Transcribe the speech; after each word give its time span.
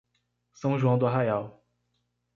São 0.55 0.79
João 0.79 0.97
do 0.97 1.05
Arraial 1.05 1.63